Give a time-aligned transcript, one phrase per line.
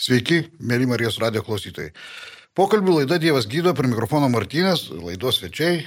[0.00, 1.90] Sveiki, mėly Marijos radio klausytojai.
[2.56, 5.82] Pokalbių laida Dievas gydo prie mikrofono Martynės, laidos svečiai,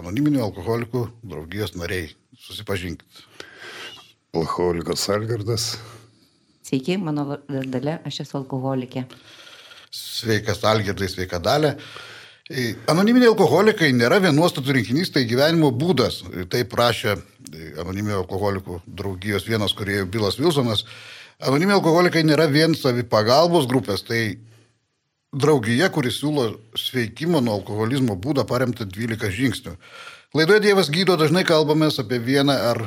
[0.00, 2.08] anoniminių alkoholikų draugijos nariai.
[2.42, 3.22] Susipažinkit.
[4.34, 5.68] Alkoholikas Algardas.
[6.66, 9.04] Sveiki, mano vardas Dalė, aš esu alkoholikė.
[9.94, 11.76] Sveikas Algirdai, sveika Dalė.
[12.50, 16.24] E, Anoniminiai alkoholikai nėra vien nuostatų rinkinys, tai gyvenimo būdas.
[16.32, 17.14] E, Taip prašė
[17.78, 20.82] anoniminių alkoholikų draugijos vienas kuriejų Bilas Vilsonas.
[21.42, 24.38] Anoniminiai alkoholikai nėra vien savipagalbos grupės, tai
[25.34, 29.72] draugija, kuris siūlo sveikimo nuo alkoholizmo būdą paremtą 12 žingsnių.
[30.38, 32.84] Laidoje Dievas gydo dažnai kalbame apie vieną ar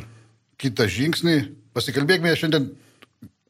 [0.62, 1.36] kitą žingsnį.
[1.76, 2.70] Pasikalbėkime šiandien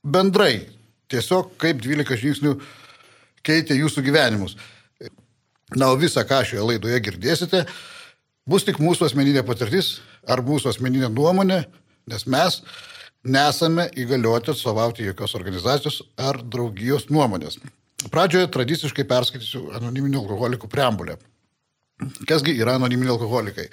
[0.01, 0.65] bendrai,
[1.13, 2.55] tiesiog kaip 12 žingsnių
[3.45, 4.57] keitė jūsų gyvenimus.
[5.77, 7.61] Na, o visą, ką šioje laidoje girdėsite,
[8.49, 11.61] bus tik mūsų asmeninė patirtis ar mūsų asmeninė nuomonė,
[12.09, 12.61] nes mes
[13.25, 17.57] nesame įgalioti atstovauti jokios organizacijos ar draugijos nuomonės.
[18.13, 21.17] Pradžioje tradiciškai perskaitysiu anoniminių alkoholikų preambulę.
[22.29, 23.69] Kasgi yra anoniminiai alkoholikai?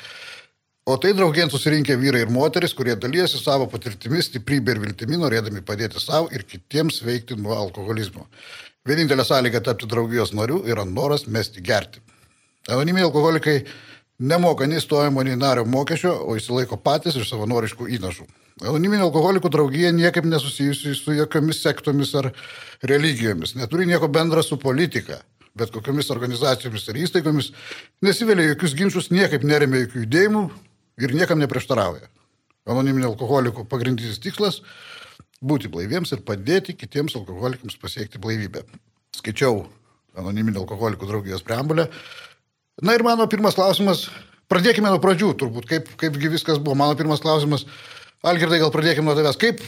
[0.86, 5.62] O tai draugien susirinkę vyrai ir moteris, kurie dalyjasi savo patirtimis, stiprybė ir viltimi, norėdami
[5.62, 8.26] padėti savo ir kitiems veikti nuo alkoholizmo.
[8.88, 12.02] Vienintelė sąlyga tapti draugijos nariu yra noras mesti gerti.
[12.66, 13.60] Anoniminiai alkoholikai
[14.18, 18.26] nemoka nei stojimo, nei nario mokesčio, o įsilaiko patys iš savanoriškų įnašų.
[18.60, 22.28] Anoniminė alkoholikų draugija niekaip nesusijusi su jokiomis sektomis ar
[22.84, 25.22] religijomis, neturi nieko bendra su politika,
[25.56, 27.52] bet kokiamis organizacijomis ir įstaigomis,
[28.04, 30.42] nesivelia jokius ginčius, niekaip neremia jokių judėjimų
[31.00, 32.10] ir niekam neprieštarauja.
[32.68, 34.60] Anoniminė alkoholikų pagrindinis tikslas-
[35.48, 38.62] būti blaiviems ir padėti kitiems alkoholikams pasiekti blaivybę.
[39.16, 39.66] Skaičiau
[40.16, 41.88] anoniminį alkoholikų draugijos preambulę.
[42.82, 44.08] Na ir mano pirmas klausimas,
[44.48, 46.74] pradėkime nuo pradžių turbūt, kaip, kaipgi viskas buvo.
[46.74, 47.66] Mano pirmas klausimas,
[48.22, 49.34] Algirdai, gal pradėkime nuo tavęs.
[49.34, 49.62] Kaip,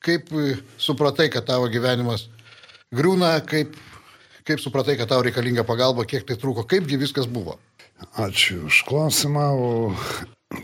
[0.00, 0.30] kaip
[0.80, 2.22] supratai, kad tavo gyvenimas
[2.96, 3.74] griūna, kaip,
[4.48, 7.58] kaip supratai, kad tau reikalinga pagalba, kiek tai truko, kaipgi viskas buvo?
[8.16, 9.68] Ačiū už klausimą, o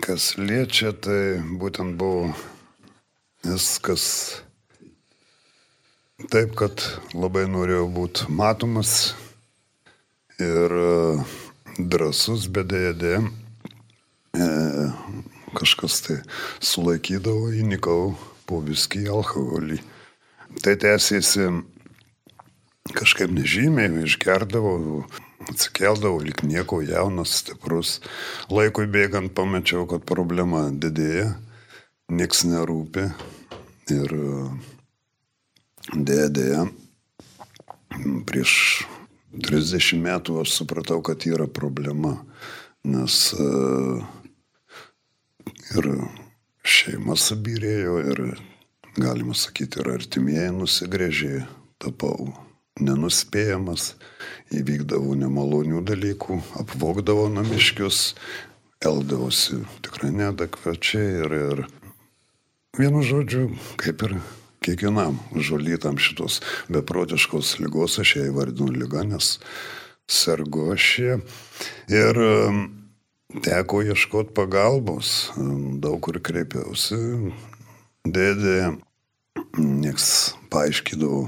[0.01, 2.31] kas liečia, tai būtent buvo
[3.45, 4.07] viskas
[6.33, 6.81] taip, kad
[7.13, 9.13] labai norėjau būti matomas
[10.41, 10.89] ir e,
[11.77, 13.21] drasus, bet dėja.
[14.33, 14.49] E,
[15.59, 16.19] kažkas tai
[16.65, 18.13] sulaikydavo, įnikau
[18.49, 19.81] po viskį alkoholį.
[20.65, 21.51] Tai tęsėsi
[22.97, 25.05] kažkaip nežymiai, išgerdavau,
[25.49, 27.99] atsikeldavau, lik nieko jaunas, stiprus.
[28.53, 31.35] Laikui bėgant pamečiau, kad problema didėja,
[32.09, 33.09] nieks nerūpi
[33.93, 34.15] ir
[35.93, 36.63] dėja, dėja,
[38.29, 38.53] prieš
[39.37, 42.17] 30 metų aš supratau, kad yra problema,
[42.89, 44.01] nes uh,
[45.77, 45.89] ir
[46.69, 48.23] šeima subirėjo, ir
[48.99, 51.33] galima sakyti, ir artimieji nusigrėžė,
[51.83, 52.33] tapau
[52.83, 53.93] nenuspėjamas,
[54.55, 58.15] įvykdavo nemalonių dalykų, apvogdavo namiškius,
[58.85, 61.65] eldavosi tikrai nedekvačiai ir, ir
[62.79, 63.49] vienu žodžiu,
[63.81, 64.19] kaip ir
[64.63, 66.41] kiekvienam žulytam šitos
[66.71, 69.39] beprotiškos lygos, aš ją įvardinu lygą, nes
[70.09, 71.21] sergu aš ją.
[71.91, 72.23] Ir
[73.29, 75.31] teko ieškoti pagalbos,
[75.83, 76.97] daug kur kreipiausi,
[78.09, 78.59] dėdė,
[79.61, 80.09] nieks
[80.53, 81.27] paaiškydavo,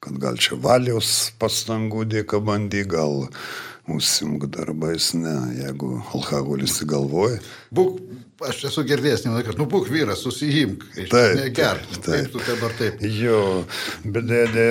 [0.00, 3.28] kad gal čia valios pastangų dėka bandy, gal
[3.88, 7.38] užsimk darbais, ne, jeigu alkoholis įgalvoja.
[7.76, 8.00] Būk,
[8.48, 12.32] aš esu girdėjęs, ne laikas, nu būk vyras, susijimk, negerk, taip, taip, taip.
[12.32, 13.00] tu dabar taip.
[13.04, 13.40] Jo,
[14.04, 14.68] bet dėdė,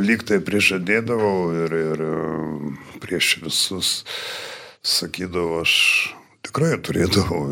[0.00, 2.08] lyg tai prižadėdavau ir, ir
[3.04, 4.00] prieš visus
[4.86, 5.74] sakydavau, aš
[6.42, 7.42] tikrai turėdavau,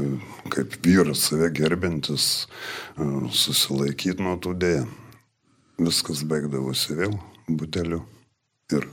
[0.50, 2.46] kaip vyras save gerbintis,
[2.98, 4.88] susilaikyti nuo tų dėjų.
[5.80, 7.14] Viskas baigdavosi vėl
[7.48, 8.02] buteliu
[8.74, 8.84] ir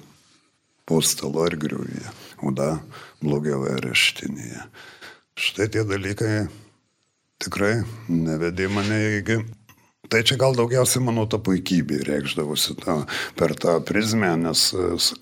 [0.87, 2.77] po stalo ir griuvyje, o da
[3.19, 4.61] blogiau areštinėje.
[5.37, 6.47] Štai tie dalykai
[7.43, 9.41] tikrai nevedė mane iki.
[10.07, 13.01] Tai čia gal daugiausiai mano ta puikybė reikšdavosi ta,
[13.35, 14.69] per tą prizmę, nes,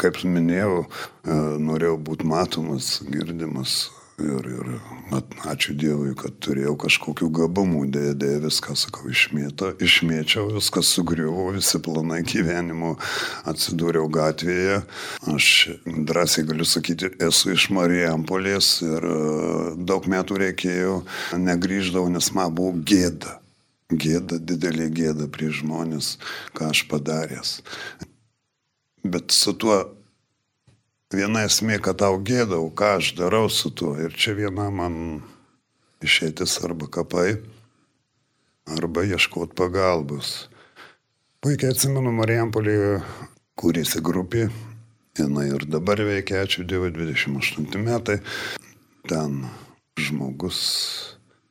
[0.02, 1.38] kaip minėjau, e,
[1.70, 3.86] norėjau būti matomas, girdimas.
[4.16, 4.68] Ir, ir
[5.12, 11.50] at, ačiū Dievui, kad turėjau kažkokių gabumų, dėja, dėja viską, sakau, išmėto, išmėčiau, viskas sugriuvo,
[11.58, 12.94] visi planai gyvenimo,
[13.52, 14.80] atsidūriau gatvėje.
[15.36, 15.52] Aš
[15.84, 19.18] drąsiai galiu sakyti, esu iš Marijampolės ir e,
[19.84, 21.00] daug metų reikėjo,
[21.36, 23.42] negryždavau, nes man buvo gėda.
[23.94, 26.16] Gėda, didelė gėda prieš žmonės,
[26.58, 27.60] ką aš padaręs.
[29.06, 29.78] Bet su tuo
[31.14, 33.94] viena esmė, kad tau gėdau, ką aš darau su tuo.
[34.02, 35.22] Ir čia viena man
[36.02, 37.38] išėtis arba kapai,
[38.74, 40.50] arba ieškoti pagalbos.
[41.46, 42.78] Puikiai atsimenu, Marijampolį
[43.62, 44.48] kūrėsi grupė,
[45.14, 48.18] jinai ir dabar veikia, ačiū Dievui, 28 metai.
[49.06, 49.44] Ten
[50.02, 50.64] žmogus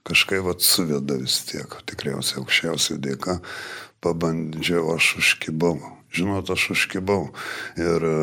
[0.05, 3.39] kažkaip atsuveda vis tiek, tikriausiai aukščiausiai dėka,
[4.05, 5.79] pabandžiau, aš užkibau.
[6.15, 7.31] Žinot, aš užkibau.
[7.81, 8.17] Ir e,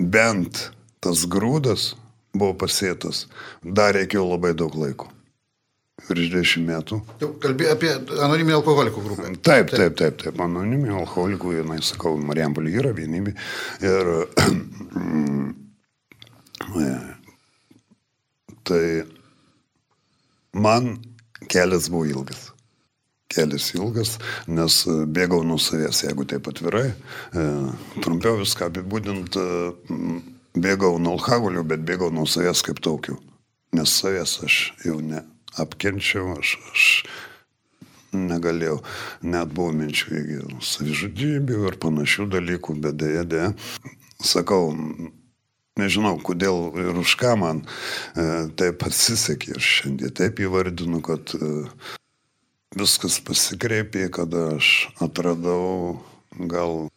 [0.00, 0.68] bent
[1.04, 1.94] tas grūdas
[2.32, 3.26] buvo pasėtas,
[3.64, 5.10] dar reikėjo labai daug laiko
[6.08, 7.00] virš dešimt metų.
[7.20, 7.90] Jau kalbėjai apie
[8.24, 9.22] anoniminį alkoholikų grupę.
[9.46, 10.40] Taip, taip, taip, taip.
[10.40, 13.32] anoniminį alkoholikų, jinai, sakau, Marijampolį yra vienybė.
[13.84, 14.04] Ir
[16.84, 16.86] e,
[18.70, 18.84] tai
[20.52, 20.98] man
[21.48, 22.50] kelias buvo ilgas.
[23.30, 24.16] Kelias ilgas,
[24.50, 26.88] nes bėgau nuo savęs, jeigu taip atvirai.
[26.90, 27.44] E,
[28.02, 29.98] trumpiau viską apibūdint, e,
[30.58, 33.16] bėgau nuo alkoholio, bet bėgau nuo savęs kaip taukių.
[33.78, 35.22] Nes savęs aš jau ne,
[35.62, 36.86] apkenčiau, aš, aš
[38.18, 38.80] negalėjau,
[39.22, 43.52] net buvo minčių savižudybių ir panašių dalykų, bet dėja, dėja,
[44.18, 44.72] sakau,
[45.80, 51.66] nežinau, kodėl ir už ką man e, taip pasisekė, aš šiandien taip įvardinu, kad e,
[52.76, 55.98] viskas pasikreipė, kada aš atradau
[56.50, 56.88] gal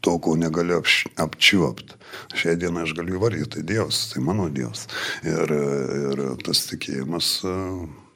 [0.00, 0.82] to, ko negaliu
[1.18, 1.96] apčiuopti.
[2.38, 4.86] Šią dieną aš galiu įvardyti, tai Dievas, tai mano Dievas.
[5.26, 7.32] Ir, ir tas tikėjimas,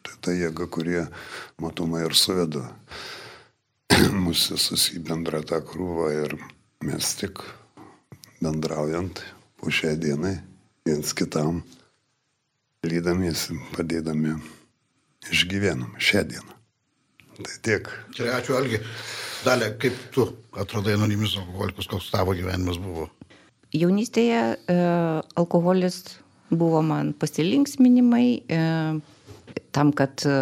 [0.06, 1.06] tai ta jėga, kurie
[1.62, 2.68] matomai ir suveda
[4.24, 6.36] mūsų visus į bendrą tą krūvą ir
[6.86, 7.42] mes tik
[8.42, 9.22] bendraujant
[9.62, 10.34] po šią dieną
[10.86, 11.60] viens kitam
[12.82, 14.34] lydamiesi, padėdami
[15.30, 16.56] išgyvenam šią dieną.
[17.38, 17.86] Tai tiek.
[18.14, 18.80] Čia ačiū, Algi.
[19.46, 20.26] Dalė, kaip tu
[20.58, 23.06] atradai anonimius alkoholikus, koks tavo gyvenimas buvo?
[23.72, 24.76] Jaunystėje e,
[25.38, 26.02] alkoholis
[26.50, 28.60] buvo man pasilinksminimai, e,
[29.74, 30.36] tam, kad e,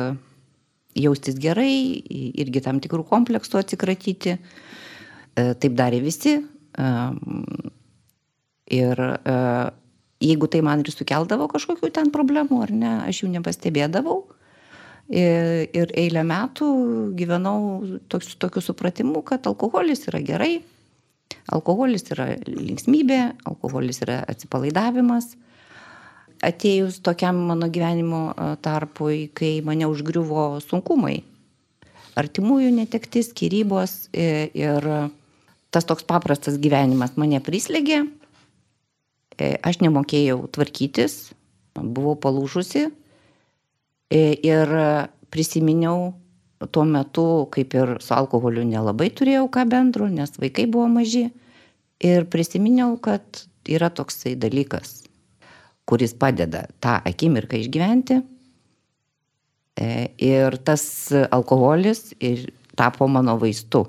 [0.98, 2.00] jaustis gerai,
[2.40, 4.36] irgi tam tikrų kompleksų atsikratyti.
[4.36, 6.40] E, taip darė visi.
[6.40, 6.90] E,
[8.70, 9.36] ir e,
[10.20, 14.20] jeigu tai man ir sukeldavo kažkokių ten problemų, ar ne, aš jų nepastebėdavau.
[15.10, 16.66] Ir eilę metų
[17.18, 17.56] gyvenau
[18.12, 20.60] toks, tokiu supratimu, kad alkoholis yra gerai,
[21.50, 23.18] alkoholis yra linksmybė,
[23.50, 25.32] alkoholis yra atsipalaidavimas.
[26.46, 28.22] Atėjus tokiam mano gyvenimo
[28.62, 31.18] tarpui, kai mane užgriuvo sunkumai,
[32.20, 34.88] artimųjų netektis, skirybos ir
[35.74, 38.04] tas toks paprastas gyvenimas mane prislėgė,
[39.40, 41.30] aš nemokėjau tvarkytis,
[41.80, 42.88] buvau palūžusi
[44.10, 44.66] E, ir
[45.30, 46.10] prisiminiau
[46.74, 51.28] tuo metu, kaip ir su alkoholiu nelabai turėjau ką bendro, nes vaikai buvo maži.
[52.02, 55.04] Ir prisiminiau, kad yra toksai dalykas,
[55.86, 58.18] kuris padeda tą akimirką išgyventi.
[59.78, 60.82] E, ir tas
[61.30, 63.84] alkoholis ir tapo mano vaistu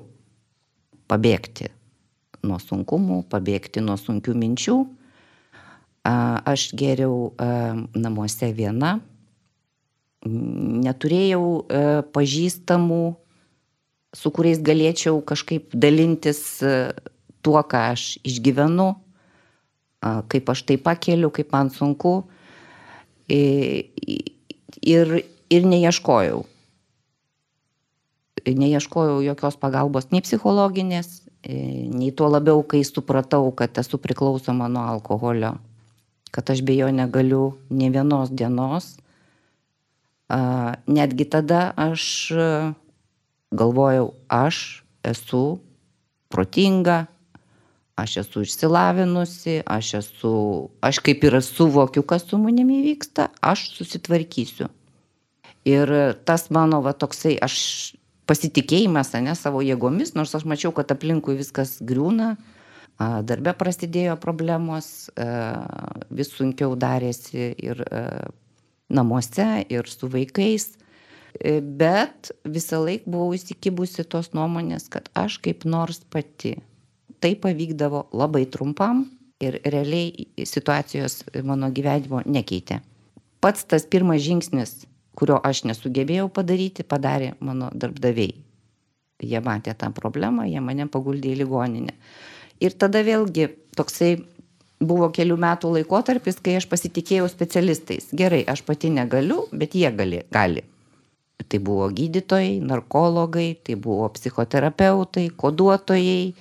[1.10, 1.72] pabėgti
[2.46, 4.78] nuo sunkumų, pabėgti nuo sunkių minčių.
[6.04, 7.34] Aš geriau
[7.94, 8.96] namuose viena,
[10.26, 11.44] neturėjau
[12.14, 13.04] pažįstamų,
[14.18, 16.42] su kuriais galėčiau kažkaip dalintis
[17.42, 18.90] tuo, ką aš išgyvenu,
[20.02, 22.24] kaip aš tai pakeliu, kaip man sunku.
[24.82, 25.14] Ir,
[25.52, 26.46] ir neieškojau.
[28.42, 31.54] Neieškojau jokios pagalbos, nei psichologinės, e,
[31.94, 35.54] nei tuo labiau, kai supratau, kad esu priklausoma nuo alkoholio,
[36.32, 38.96] kad aš be jo negaliu ne vienos dienos
[40.88, 42.32] netgi tada aš
[43.52, 45.60] galvojau, aš esu
[46.32, 47.06] protinga,
[48.00, 50.34] aš esu išsilavinusi, aš esu,
[50.82, 54.70] aš kaip ir suvokiu, kas su manimi vyksta, aš susitvarkysiu.
[55.68, 55.92] Ir
[56.26, 57.94] tas mano va toksai, aš
[58.26, 62.38] pasitikėjimas, ne savo jėgomis, nors aš mačiau, kad aplinkui viskas griūna,
[63.00, 65.10] darbe prasidėjo problemos,
[66.10, 67.82] vis sunkiau darėsi ir
[68.92, 70.74] namuose ir su vaikais.
[71.40, 76.58] E, bet visą laiką buvau įsikibusi tos nuomonės, kad aš kaip nors pati.
[77.22, 79.06] Tai pavykdavo labai trumpam
[79.42, 82.82] ir realiai situacijos mano gyvenimo nekeitė.
[83.42, 84.82] Pats tas pirmas žingsnis,
[85.18, 88.36] kurio aš nesugebėjau padaryti, padarė mano darbdaviai.
[89.22, 91.96] Jie matė tą problemą, jie mane paguldė į ligoninę.
[92.62, 94.16] Ir tada vėlgi toksai
[94.82, 98.10] buvo kelių metų laikotarpis, kai aš pasitikėjau specialistais.
[98.18, 100.24] Gerai, aš pati negaliu, bet jie gali.
[100.34, 100.66] gali.
[101.42, 106.34] Tai buvo gydytojai, narkologai, tai buvo psichoterapeutai, koduotojai.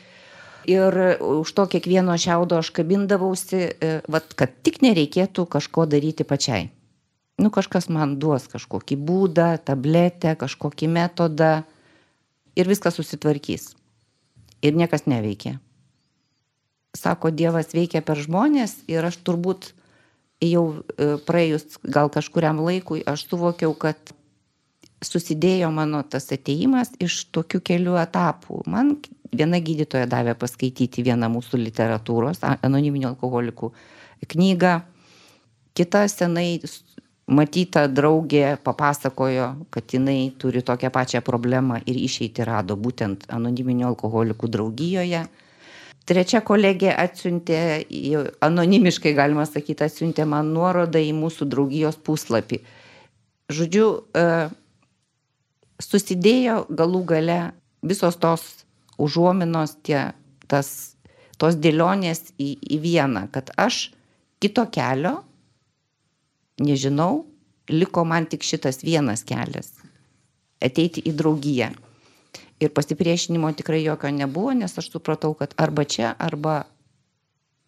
[0.71, 6.69] Ir už to kiekvieno šiaudo aš kabindavausi, e, vat, kad tik nereikėtų kažko daryti pačiai.
[7.41, 11.65] Nu, kažkas man duos kažkokį būdą, tabletę, kažkokį metodą
[12.57, 13.75] ir viskas susitvarkys.
[14.63, 15.59] ir niekas neveikia.
[16.97, 19.71] Sako, Dievas veikia per žmonės ir aš turbūt
[20.43, 24.15] jau e, praėjus gal kažkuriam laikui, aš suvokiau, kad
[25.05, 28.63] susidėjo mano tas ateimas iš tokių kelių etapų.
[28.69, 28.97] Man
[29.33, 33.71] viena gydytoja davė paskaityti vieną mūsų literatūros, anoniminių alkoholikų
[34.31, 34.81] knygą,
[35.79, 36.59] kita senai
[37.31, 44.51] matyta draugė papasakojo, kad jinai turi tokią pačią problemą ir išeiti rado būtent anoniminių alkoholikų
[44.51, 45.23] draugijoje.
[46.11, 47.59] Trečia kolegė atsiuntė,
[48.43, 52.59] anonimiškai galima sakyti, atsiuntė man nuorodą į mūsų draugijos puslapį.
[53.55, 53.87] Žodžiu,
[54.19, 54.25] e,
[55.79, 57.39] susidėjo galų gale
[57.87, 58.43] visos tos
[58.99, 60.11] užuominos, tie,
[60.51, 60.97] tas,
[61.39, 63.93] tos dėlionės į, į vieną, kad aš
[64.43, 65.21] kito kelio
[66.61, 67.25] nežinau,
[67.71, 69.79] liko man tik šitas vienas kelias-
[70.67, 71.71] ateiti į draugiją.
[72.61, 76.65] Ir pasipriešinimo tikrai jokio nebuvo, nes aš supratau, kad arba čia, arba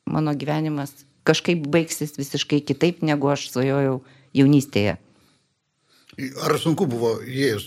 [0.05, 0.93] mano gyvenimas
[1.25, 4.03] kažkaip baigsis visiškai kitaip, negu aš svajojau
[4.37, 4.99] jaunystėje.
[6.45, 7.67] Ar sunku buvo įėjus,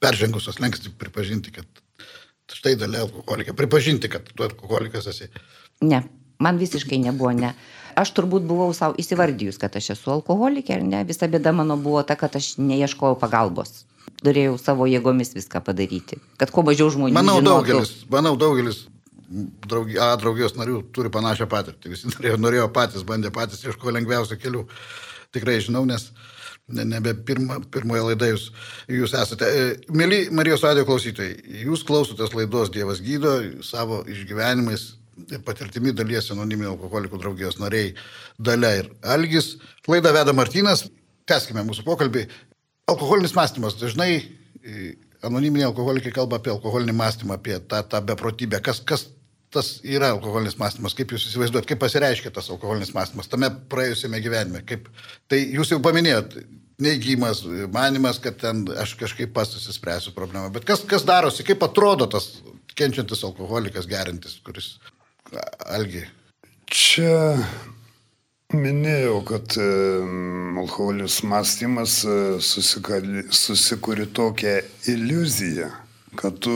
[0.00, 1.84] peržengusios lenksti pripažinti, kad
[2.54, 5.28] štai dalė alkoholikė, pripažinti, kad tu alkoholikas esi?
[5.84, 6.00] Ne,
[6.40, 7.52] man visiškai nebuvo ne
[7.96, 12.02] aš turbūt buvau sau įsivardijus, kad aš esu alkoholikė, ar ne, visa bėda mano buvo
[12.06, 13.84] ta, kad aš neieškojau pagalbos.
[14.24, 17.12] Turėjau savo jėgomis viską padaryti, kad kuo mažiau žmonių.
[17.16, 17.50] Manau, žinotų.
[17.50, 18.84] daugelis, manau, daugelis
[19.68, 21.92] draugi, A draugijos narių turi panašią patirtį.
[21.94, 24.64] Visi norėjo, norėjo patys, bandė patys, ieško lengviausių kelių.
[25.34, 26.08] Tikrai žinau, nes
[26.68, 28.48] ne, nebe pirma, pirmoje laidoje jūs,
[29.00, 29.48] jūs esate.
[29.48, 34.92] E, mėly Marijos radio klausytojai, jūs klausotės laidos Dievas gydo savo išgyvenimais
[35.46, 37.92] patirtimi dalies anoniminių alkoholikų draugijos nariai
[38.38, 39.54] Dalia ir Algis.
[39.90, 40.88] Laidą veda Martinas.
[41.24, 42.26] Teskime mūsų pokalbį.
[42.90, 43.78] Alkoholinis mąstymas.
[43.80, 48.60] Dažnai e, anoniminiai alkoholikai kalba apie alkoholinį mąstymą, apie tą, tą beprotybę.
[48.64, 49.06] Kas, kas
[49.54, 50.96] tas yra alkoholinis mąstymas?
[50.98, 54.64] Kaip jūs įsivaizduojat, kaip pasireiškia tas alkoholinis mąstymas tame praėjusiame gyvenime?
[54.68, 54.90] Kaip,
[55.32, 56.36] tai jūs jau paminėjot,
[56.84, 60.50] neįgymas, manimas, kad ten aš kažkaip pats susispręsiu problemą.
[60.52, 62.34] Bet kas, kas darosi, kaip atrodo tas
[62.76, 64.74] kenčiantis alkoholikas gerintis, kuris
[65.72, 66.02] Algi.
[66.70, 67.14] Čia
[68.56, 69.56] minėjau, kad
[70.64, 72.40] alkoholis mąstymas e,
[73.30, 75.70] susikuri tokią iliuziją,
[76.16, 76.54] kad tu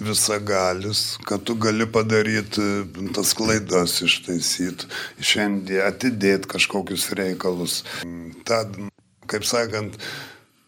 [0.00, 4.88] visagalis, kad tu gali padaryti e, tas klaidas ištaisyti,
[5.20, 7.82] šiandien atidėti kažkokius reikalus.
[8.48, 8.64] Ta,
[9.30, 9.98] kaip sakant,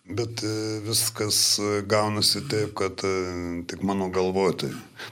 [0.09, 4.69] Bet e, viskas e, gaunasi taip, kad e, tik mano galvoti.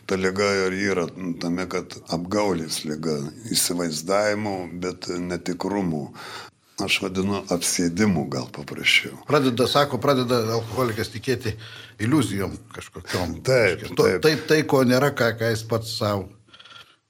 [0.06, 1.08] Ta lyga ir yra
[1.42, 3.16] tame, kad apgaulės lyga,
[3.50, 6.04] įsivaizdavimų, bet netikrumų.
[6.84, 9.18] Aš vadinu apsėdimu gal paprasčiau.
[9.26, 11.56] Pradeda, sako, pradeda alkoholikas tikėti
[12.02, 13.36] iliuzijom kažkokiam.
[13.42, 13.98] Taip, taip.
[13.98, 14.22] taip.
[14.22, 16.28] taip tai, ko nėra, ką, ką jis pats savo.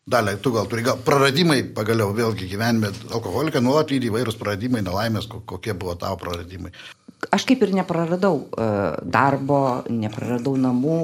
[0.09, 5.29] Dalė, tu gal turi, gal praradimai pagaliau vėlgi gyvenime, alkoholiką nuolat lydi įvairūs praradimai, nelaimės,
[5.29, 6.73] kokie buvo tavo praradimai
[7.35, 8.69] aš kaip ir nepraradau e,
[9.03, 9.61] darbo,
[9.91, 10.99] nepraradau namų,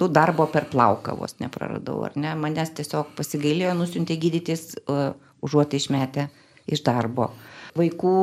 [0.00, 5.12] nu, darbo per plauką vos nepraradau, ar ne, manęs tiesiog pasigailėjo, nusintė gydytis, uh,
[5.44, 6.26] užuot išmetę
[6.66, 7.30] iš darbo.
[7.78, 8.14] Vaikų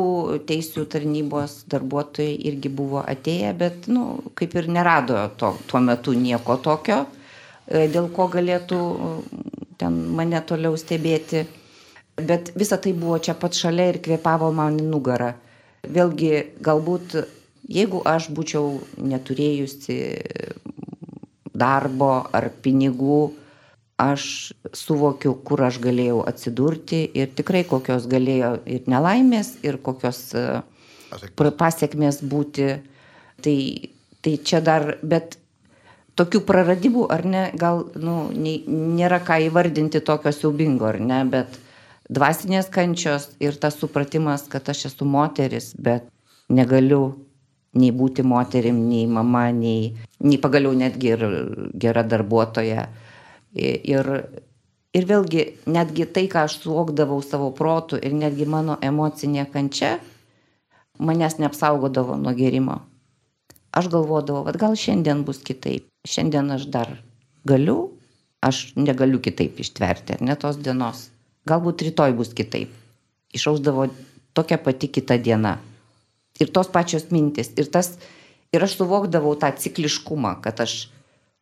[0.47, 6.57] teisų tarnybos darbuotojai irgi buvo atėję, bet, nu, kaip ir nerado to, tuo metu nieko
[6.59, 9.47] tokio, uh, dėl ko galėtų uh,
[9.79, 11.45] ten mane toliau stebėti.
[12.21, 15.31] Bet visa tai buvo čia pat šalia ir kvepavo man į nugarą.
[15.81, 17.15] Vėlgi, galbūt
[17.71, 19.97] jeigu aš būčiau neturėjusi
[21.53, 23.21] darbo ar pinigų,
[24.01, 30.45] aš suvokiu, kur aš galėjau atsidurti ir tikrai kokios galėjo ir nelaimės, ir kokios e,
[31.37, 32.71] pasiekmės būti.
[33.41, 33.57] Tai,
[34.21, 35.37] tai čia dar, bet
[36.19, 41.57] tokių praradimų, ar ne, gal nu, nėra ką įvardinti tokio siaubingo, ar ne, bet
[42.11, 46.07] dvasinės kančios ir tas supratimas, kad aš esu moteris, bet
[46.51, 47.03] negaliu
[47.79, 51.25] nei būti moterim, nei mama, nei, nei pagaliau netgi ir
[51.79, 52.87] gera darbuotoja.
[53.55, 54.09] Ir,
[54.95, 59.97] ir vėlgi, netgi tai, ką aš suvokdavau savo protų ir netgi mano emocinė kančia,
[60.99, 62.81] manęs neapsaugodavo nuo gerimo.
[63.71, 65.87] Aš galvodavau, kad gal šiandien bus kitaip.
[66.07, 66.91] Šiandien aš dar
[67.47, 67.93] galiu,
[68.43, 71.07] aš negaliu kitaip ištverti, ar ne tos dienos
[71.49, 72.71] galbūt rytoj bus kitaip.
[73.35, 73.87] Išausdavo
[74.37, 75.57] tokia pati kita diena.
[76.41, 77.51] Ir tos pačios mintis.
[77.59, 77.95] Ir, tas,
[78.53, 80.89] ir aš suvokdavau tą cikliškumą, kad aš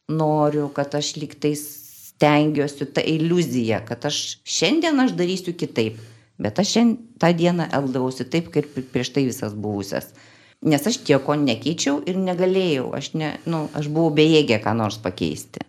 [0.09, 5.99] noriu, kad aš liktai stengiuosi, tą iliuziją, kad aš šiandien aš darysiu kitaip.
[6.39, 10.13] Bet aš šiandien tą dieną elgdavausi taip, kaip prieš tai visas buvusias.
[10.59, 15.63] Nes aš tieko nekeičiau ir negalėjau, aš, ne, nu, aš buvau bejėgė ką nors pakeisti.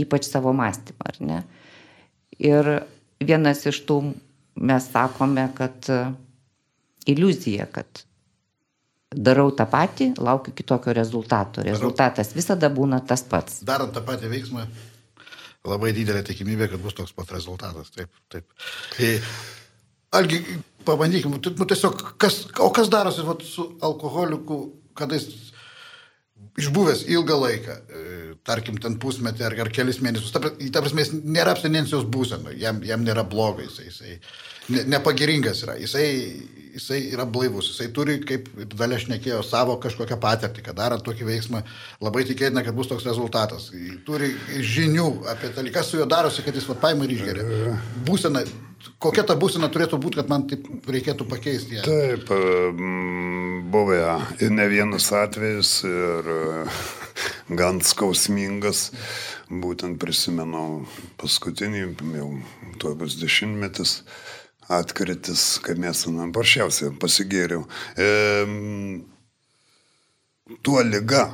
[0.00, 1.36] ypač savo mąstymą, ar ne?
[2.42, 2.68] Ir
[3.26, 4.00] vienas iš tų
[4.54, 6.00] mes sakome, kad e,
[7.10, 8.04] iliuzija, kad
[9.14, 11.62] darau tą patį, laukiu kitokio rezultato.
[11.66, 13.62] Rezultatas visada būna tas pats.
[13.66, 14.66] Darant tą patį veiksmą,
[15.70, 17.92] labai didelė tikimybė, kad bus toks pat rezultatas.
[17.94, 18.46] Taip, taip.
[18.96, 19.10] Tai,
[20.20, 20.42] algi,
[20.86, 24.60] pabandykime, nu, tiesiog, kas, o kas darosi vat, su alkoholiku,
[24.98, 25.53] kada jis
[26.60, 31.14] išbuvęs ilgą laiką, e, tarkim, ten pusmetį ar, ar kelis mėnesius, ta, ta prasme, jis
[31.24, 34.18] nėra abstinencijos būsena, jam, jam nėra blogai, jisai, jisai
[34.68, 36.06] ne, nepagiringas yra, jisai,
[36.76, 41.64] jisai yra blaivus, jisai turi, kaip dalė šnekėjo, savo kažkokią patirtį, kad darant tokį veiksmą,
[42.04, 43.70] labai tikėtina, kad bus toks rezultatas.
[44.06, 44.30] Turi
[44.74, 47.74] žinių apie tai, kas su juo darosi, kad jis va paima ir išgeria.
[48.06, 48.44] Būsena,
[49.02, 51.84] kokia ta būsena turėtų būti, kad man taip reikėtų pakeisti ją?
[51.86, 52.30] Taip,
[53.74, 54.00] buvę
[54.44, 56.30] ir ne vienas atvejis ir
[57.60, 58.90] gan skausmingas.
[59.48, 60.86] Būtent prisimenu
[61.20, 61.82] paskutinį,
[62.16, 62.30] jau
[62.80, 63.98] tuo bus dešimtmetis,
[64.72, 67.66] atkritis, kai mes, na, paprasčiausiai pasigėriau.
[68.00, 68.08] E,
[70.64, 71.28] tuo lyga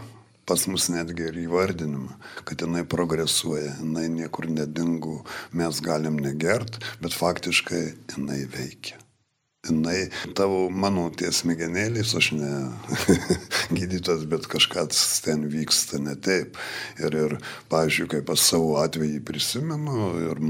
[0.50, 2.16] pas mus netgi ir įvardinama,
[2.49, 5.21] kad jinai progresuoja, jinai niekur nedingu,
[5.54, 7.85] mes galim negert, bet faktiškai
[8.16, 8.99] jinai veikia.
[9.69, 12.50] Jinai tavo, mano tie smegenėlės, aš ne
[13.78, 16.59] gydytas, bet kažkas ten vyksta ne taip.
[16.99, 17.37] Ir, ir
[17.71, 20.45] pavyzdžiui, kaip pas savo atvejį prisimenu, ir,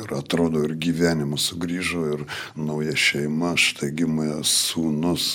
[0.00, 2.26] ir atrodo, ir gyvenimas sugrįžo, ir
[2.56, 5.34] nauja šeima, štai gimė sūnus.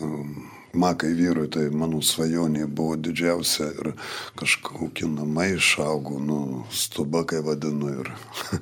[0.00, 3.92] Um, makai vyrui, tai mano svajonė buvo didžiausia ir
[4.38, 6.38] kažkokie namai išaugo, nu,
[6.72, 7.92] stuba, kai vadinu.
[8.02, 8.10] Ir,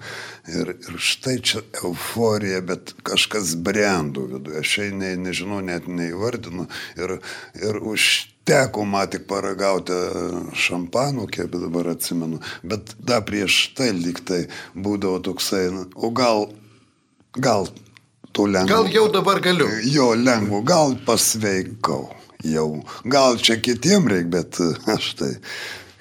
[0.60, 4.62] ir, ir štai čia euforija, bet kažkas brendo viduje.
[4.62, 6.68] Aš šiai ne, nežinau, net neįvardinu.
[7.00, 7.16] Ir,
[7.58, 9.96] ir užteko man tik paragauti
[10.66, 12.38] šampanų, kiek dabar atsimenu.
[12.62, 16.48] Bet dar prieš tai liktai būdavo toksai, o gal,
[17.34, 17.68] gal
[18.36, 18.74] to lengvo.
[18.74, 19.70] Gal jau dabar galiu.
[19.88, 22.04] Jo, lengvo, gal pasveikau
[22.44, 22.68] jau.
[23.08, 24.60] Gal čia kitiem reikia, bet
[24.92, 25.32] aš tai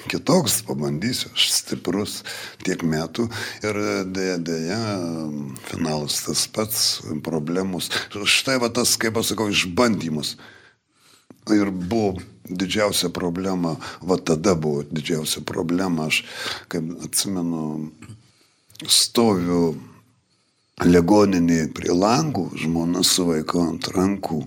[0.05, 2.19] kitoks pabandysiu, aš stiprus
[2.65, 3.27] tiek metų
[3.65, 3.79] ir
[4.13, 4.81] dėja, dėja,
[5.69, 6.83] finalas tas pats,
[7.25, 7.89] problemos.
[8.13, 10.35] Štai va tas, kaip aš sakau, išbandymas.
[11.53, 16.23] Ir buvo didžiausia problema, va tada buvo didžiausia problema, aš,
[16.69, 17.89] kaip atsimenu,
[18.89, 19.75] stoviu
[20.83, 24.41] ligoninėje prie langų, žmona su vaiku ant rankų.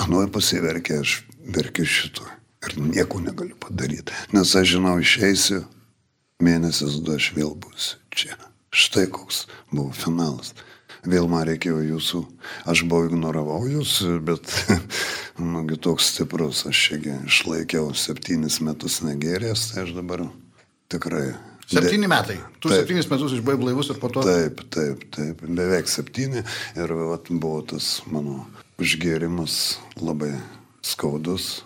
[0.00, 1.20] Anoj pasiverkė, aš
[1.54, 2.26] verkiu šito
[2.66, 4.12] ir nieko negaliu padaryti.
[4.36, 5.64] Nes aš žinau, išeisiu,
[6.44, 8.36] mėnesis du aš vėl būsiu čia.
[8.70, 10.52] Štai koks buvo finalas.
[11.00, 12.18] Vėl man reikėjo jūsų,
[12.68, 14.52] aš buvau ignoravau jūs, bet,
[15.54, 20.26] nugi toks stiprus, aš čia išlaikiau septynis metus negerės, tai aš dabar
[20.92, 21.30] tikrai
[21.70, 22.38] Septyni metai.
[22.58, 24.24] Tu taip, septynis metus išbuvai blaivus ir po to.
[24.26, 25.42] Taip, taip, taip.
[25.46, 26.42] Beveik septyni.
[26.74, 28.42] Ir vat, buvo tas mano
[28.82, 30.32] užgėrimas labai
[30.86, 31.60] skaudus.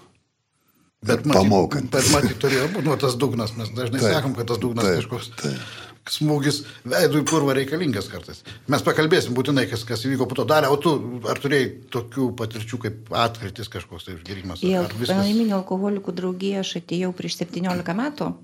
[1.04, 1.88] Bet pamokant.
[1.92, 3.56] Bet matyt, turėjo būti nu, tas dugnas.
[3.56, 5.32] Mes dažnai taip, sakom, kad tas dugnas taip, kažkoks.
[5.40, 5.72] Taip.
[6.14, 8.42] Smūgis veidų į purvą reikalingas kartais.
[8.68, 10.92] Mes pakalbėsim būtinai, kas, kas įvyko po to darė, o tu
[11.32, 14.60] ar turėjai tokių patirčių kaip atkritis kažkoks tai užgėrimas?
[14.60, 18.34] Į Laiminio alkoholikų draugiją aš atėjau prieš 17 metų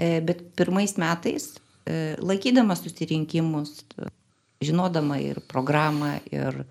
[0.00, 1.52] bet pirmais metais,
[1.84, 3.82] e, laikydama susirinkimus,
[4.64, 6.62] žinodama ir programą, ir,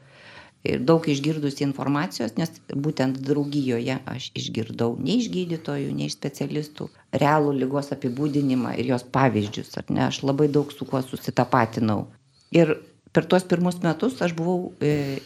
[0.66, 6.90] ir daug išgirdus informacijos, nes būtent draugijoje aš išgirdau ne iš gydytojų, ne iš specialistų
[7.22, 12.08] realų lygos apibūdinimą ir jos pavyzdžius, ar ne, aš labai daug su kuo susitapatinau.
[12.56, 12.78] Ir
[13.14, 15.20] per tuos pirmus metus aš buvau e,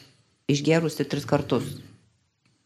[0.52, 1.72] išgerusi tris kartus.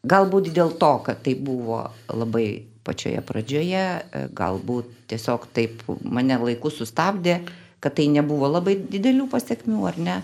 [0.08, 2.48] Galbūt dėl to, kad tai buvo labai
[2.88, 7.42] pačioje pradžioje, e, galbūt tiesiog taip mane laiku sustabdė,
[7.84, 10.18] kad tai nebuvo labai didelių pasiekmių, ar ne.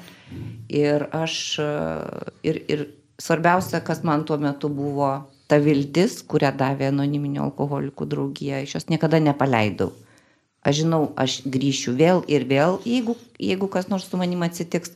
[0.73, 1.71] Ir aš, e,
[2.51, 2.87] ir, ir
[3.21, 5.13] svarbiausia, kas man tuo metu buvo
[5.47, 9.93] ta viltis, kurią davė anoniminio alkoholikų draugija, iš jos niekada nepaleidau.
[10.65, 14.95] Aš žinau, aš grįšiu vėl ir vėl, jeigu, jeigu kas nors su manim atsitiks.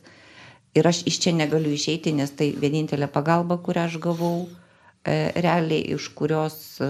[0.77, 4.47] Ir aš iš čia negaliu išeiti, nes tai vienintelė pagalba, kurią aš gavau,
[5.05, 6.89] e, realiai iš kurios e,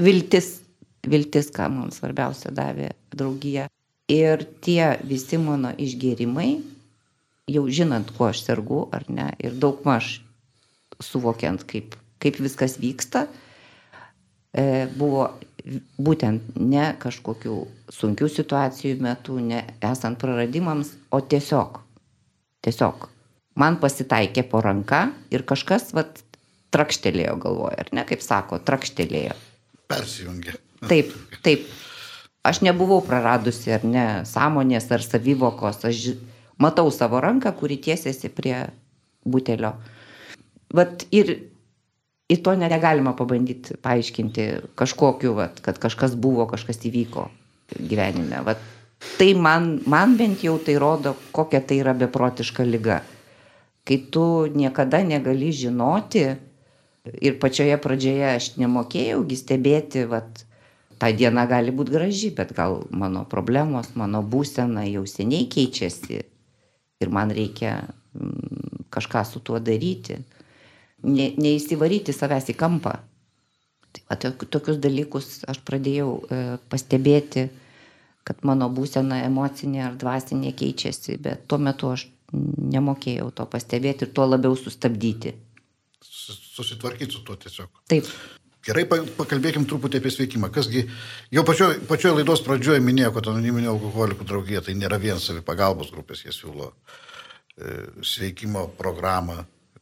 [0.00, 0.60] viltis,
[1.08, 3.68] viltis, ką mums svarbiausia davė draugija.
[4.12, 6.50] Ir tie visi mano išgėrimai,
[7.50, 10.20] jau žinant, kuo aš sergu ar ne, ir daug maž
[11.02, 13.26] suvokiant, kaip, kaip viskas vyksta,
[14.52, 15.30] e, buvo
[16.02, 17.56] būtent ne kažkokių
[17.94, 21.78] sunkių situacijų metu, ne esant praradimams, o tiesiog,
[22.66, 23.08] tiesiog
[23.58, 26.22] man pasitaikė po ranka ir kažkas, vat,
[26.72, 29.36] trakštelėjo galvoje, ar ne, kaip sako, trakštelėjo
[29.98, 30.56] persijungia.
[30.88, 31.12] Taip,
[31.44, 31.68] taip.
[32.42, 36.16] Aš nebuvau praradusi ar ne sąmonės ar savivokos, aš
[36.58, 38.56] matau savo ranką, kuri tiesiasi prie
[39.22, 39.76] butelio.
[40.74, 41.30] Vat ir
[42.32, 44.46] į to negalima pabandyti paaiškinti
[44.78, 47.28] kažkokiu, vat, kad kažkas buvo, kažkas įvyko
[47.76, 48.42] gyvenime.
[48.46, 48.62] Vat,
[49.18, 53.02] tai man, man bent jau tai rodo, kokia tai yra beprotiška lyga.
[53.86, 56.26] Kai tu niekada negali žinoti
[57.04, 60.44] ir pačioje pradžioje aš nemokėjaugi stebėti, vat,
[61.02, 66.20] ta diena gali būti graži, bet gal mano problemos, mano būsena jau seniai keičiasi
[67.02, 67.80] ir man reikia
[68.14, 70.20] mm, kažką su tuo daryti.
[71.02, 72.94] Ne, neįsivaryti savęs į kampą.
[73.92, 77.48] Tai va, tok- tokius dalykus aš pradėjau e, pastebėti,
[78.22, 84.14] kad mano būsena emocinė ar dvasinė keičiasi, bet tuo metu aš nemokėjau to pastebėti ir
[84.14, 85.34] tuo labiau sustabdyti.
[86.52, 87.70] Sus- Susitvarkyti su tuo tiesiog.
[87.88, 88.06] Taip,
[88.62, 90.46] Gerai, pa- pakalbėkim truputį apie sveikimą.
[90.54, 90.84] Kasgi,
[91.34, 96.22] jau pačioje pačioj laidos pradžioje minėjau, kad anoniminio alkoholikų draugija tai nėra vien savipagalbos grupės,
[96.22, 96.68] jie siūlo
[97.58, 99.40] e, sveikimo programą.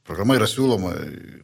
[0.09, 0.95] Programa yra siūloma,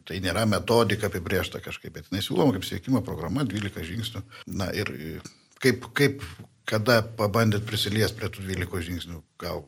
[0.09, 4.23] tai nėra metodika apibriešta kažkaip, bet jinai siūloma kaip sveikimo programa, 12 žingsnių.
[4.57, 5.13] Na ir e,
[5.61, 6.25] kaip, kaip
[6.67, 9.61] kada pabandėt prisiliesti prie tų 12 žingsnių, gal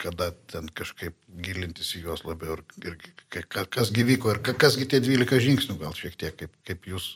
[0.00, 2.96] kada ten kažkaip gilintis į juos labiau ir, ir
[3.32, 6.88] ka- ka- kas gyvyko ir ka- kasgi tie 12 žingsnių, gal šiek tiek kaip, kaip
[6.90, 7.14] jūs,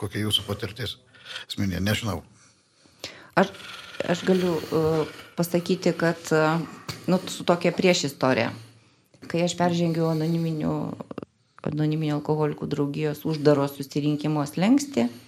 [0.00, 0.96] kokia jūsų patirtis.
[1.48, 2.22] Asmenė, nežinau.
[3.38, 3.52] Aš,
[4.08, 5.04] aš galiu uh,
[5.36, 6.60] pasakyti, kad uh,
[7.10, 8.50] nu, su tokia prieš istorija.
[9.28, 10.74] Kai aš peržengiau anoniminių,
[11.68, 15.27] anoniminio alkoholikų draugijos uždaro susirinkimo slengsti, uh,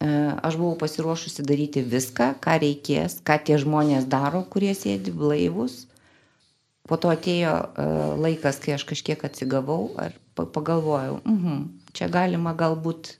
[0.00, 5.86] aš buvau pasiruošusi daryti viską, ką reikės, ką tie žmonės daro, kurie sėdi blaivus.
[6.88, 11.60] Po to atėjo uh, laikas, kai aš kažkiek atsigavau ir pa- pagalvojau, mhm,
[11.94, 13.12] čia galima galbūt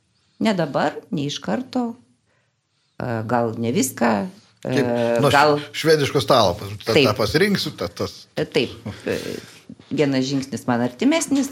[0.42, 1.92] ne dabar, ne iš karto,
[3.00, 4.08] E, gal ne viską,
[4.64, 4.88] e, Kaip,
[5.24, 8.26] nu, gal švediško stalo, tą, tą pasirinksiu, tą, tas.
[8.36, 8.74] e, taip.
[9.08, 9.16] e,
[9.90, 11.48] Vienas žingsnis man artimesnis,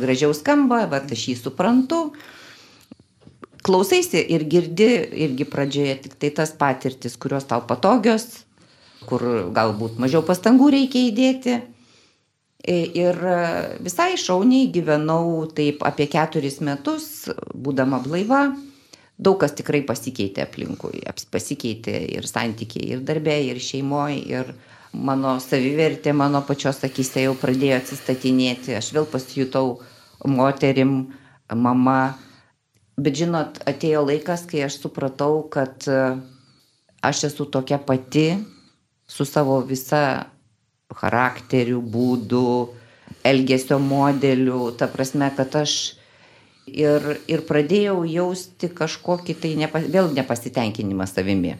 [0.00, 2.00] gražiau skamba, bet aš jį suprantu.
[3.64, 4.86] Klausaisi ir girdi
[5.26, 8.44] irgi pradžioje tik tai tas patirtis, kurios tau patogios,
[9.08, 9.24] kur
[9.56, 11.58] galbūt mažiau pastangų reikia įdėti.
[12.68, 18.48] I- Ir e, visai šauniai gyvenau taip apie keturis metus, būdama blaiva.
[19.18, 21.00] Daug kas tikrai pasikeitė aplinkui,
[21.32, 24.52] pasikeitė ir santykiai, ir darbė, ir šeimoje, ir
[24.92, 28.76] mano savivertė mano pačios akise jau pradėjo atsistatinėti.
[28.78, 29.80] Aš vėl pasijutau
[30.24, 31.08] moterim,
[31.54, 32.18] mama.
[32.98, 35.98] Bet žinot, atėjo laikas, kai aš supratau, kad e,
[37.06, 38.32] aš esu tokia pati
[39.06, 40.26] su savo visa
[40.98, 42.74] charakteriu, būdu,
[43.22, 45.76] elgesio modeliu, ta prasme, kad aš
[46.66, 51.54] ir, ir pradėjau jausti kažkokį tai nepa, vėl nepasitenkinimą savimi.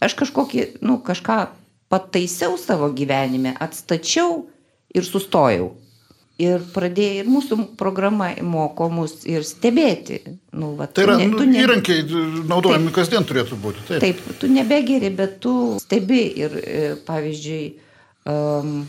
[0.00, 1.38] Aš kažkokį, nu, kažką
[1.92, 4.46] pataisiau savo gyvenime, atstačiau
[4.94, 5.72] ir sustojau.
[6.38, 10.20] Ir pradėjau, ir mūsų programa moko mus ir stebėti.
[10.54, 12.04] Nu, va, Tai yra ne- nu, ne- įrankiai
[12.46, 13.82] naudojami kasdien turėtų būti.
[13.88, 14.00] Taip.
[14.04, 17.64] Taip, tu nebegeri, bet tu stebi ir, e, pavyzdžiui,
[18.30, 18.86] um,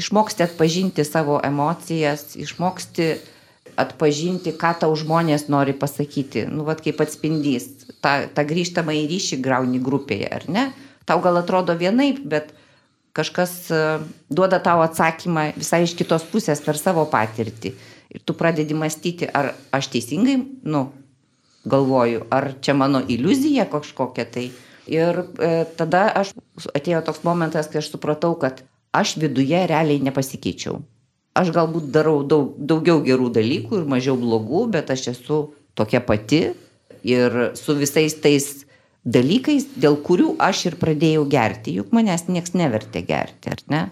[0.00, 3.10] išmoksti atpažinti savo emocijas, išmoksti
[3.76, 6.46] atpažinti, ką tau žmonės nori pasakyti.
[6.48, 7.68] Nu, vad kaip atspindys,
[8.00, 10.72] tą, tą grįžtamą į ryšį grauni grupėje, ar ne?
[11.04, 12.54] Tau gal atrodo vienaip, bet
[13.16, 13.82] kažkas e,
[14.28, 17.72] duoda tau atsakymą visai iš kitos pusės per savo patirtį.
[18.12, 20.36] Ir tu pradedi mąstyti, ar aš teisingai,
[20.68, 20.86] nu,
[21.66, 24.50] galvoju, ar čia mano iliuzija kažkokia tai.
[24.86, 26.34] Ir e, tada aš
[26.76, 28.62] atėjo toks momentas, kai aš supratau, kad
[28.94, 30.78] aš viduje realiai nepasikeičiau.
[31.36, 35.40] Aš galbūt darau daug, daugiau gerų dalykų ir mažiau blogų, bet aš esu
[35.76, 36.54] tokia pati
[37.04, 38.65] ir su visais tais
[39.06, 41.76] dalykais, dėl kurių aš ir pradėjau gerti.
[41.78, 43.82] Juk manęs nieks nevertė gerti, ar ne?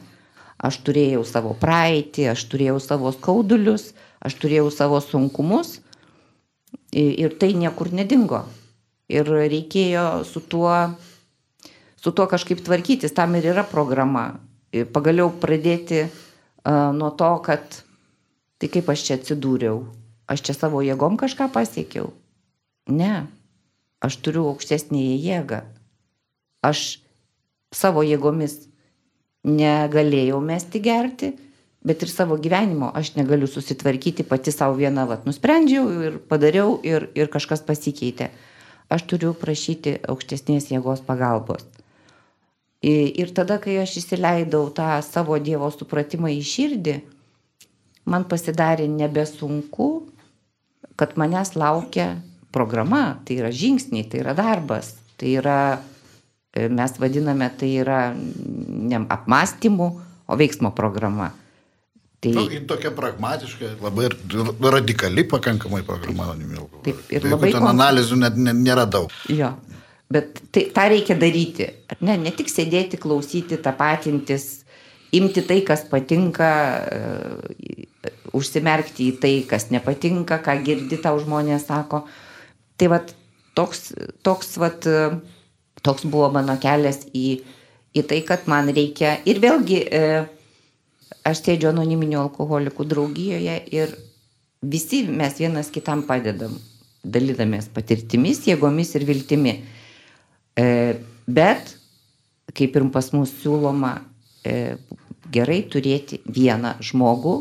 [0.64, 3.92] Aš turėjau savo praeitį, aš turėjau savo skaudulius,
[4.24, 5.78] aš turėjau savo sunkumus
[6.94, 8.44] ir tai niekur nedingo.
[9.10, 10.72] Ir reikėjo su tuo,
[12.00, 14.38] su tuo kažkaip tvarkytis, tam ir yra programa.
[14.74, 17.82] Ir pagaliau pradėti uh, nuo to, kad
[18.58, 19.84] tai kaip aš čia atsidūriau,
[20.30, 22.08] aš čia savo jėgom kažką pasiekiau.
[22.90, 23.26] Ne,
[24.04, 25.62] aš turiu aukštesnėje jėgą.
[26.64, 26.84] Aš
[27.74, 28.58] savo jėgomis
[29.44, 31.32] negalėjau mesti gerti,
[31.84, 37.10] bet ir savo gyvenimo aš negaliu susitvarkyti pati savo viena, vat, nusprendžiau ir padariau ir,
[37.14, 38.30] ir kažkas pasikeitė.
[38.92, 41.64] Aš turiu prašyti aukštesnės jėgos pagalbos.
[42.84, 46.96] I- Ir tada, kai aš įsileidau tą savo Dievo supratimą į širdį,
[48.04, 49.88] man pasidarė nebesunku,
[50.96, 52.20] kad manęs laukia
[52.54, 54.94] programa, tai yra žingsniai, tai yra darbas.
[55.18, 55.58] Tai yra,
[56.54, 59.88] e, mes vadiname, tai yra ne apmąstymų,
[60.24, 61.32] o veiksmo programa.
[62.24, 64.08] Tai nu, tokia pragmatiška, labai
[64.72, 66.84] radikali pakankamai programa anoniminių alkoholikų.
[66.86, 67.52] Taip, ir labai...
[67.52, 69.12] Ten analizų net nėra daug.
[69.28, 69.52] Jo.
[70.12, 71.68] Bet tai, tą reikia daryti.
[72.00, 74.64] Ne, ne tik sėdėti, klausyti, tapatintis,
[75.16, 76.50] imti tai, kas patinka,
[76.88, 82.04] uh, užsimerkti į tai, kas nepatinka, ką girdi tau žmonės sako.
[82.80, 83.12] Tai vat,
[83.54, 83.92] toks,
[84.26, 84.86] toks, vat,
[85.84, 87.38] toks buvo mano kelias į,
[87.94, 89.16] į tai, kad man reikia.
[89.30, 90.34] Ir vėlgi, uh,
[91.24, 93.94] aš sėdžiu anoniminių alkoholikų draugijoje ir
[94.64, 96.56] visi mes vienas kitam padedam,
[97.04, 99.54] dalydamės patirtimis, jėgomis ir viltimi.
[100.56, 100.66] E,
[101.26, 101.74] bet,
[102.56, 103.96] kaip ir pas mus siūloma,
[104.44, 104.76] e,
[105.32, 107.36] gerai turėti vieną žmogų,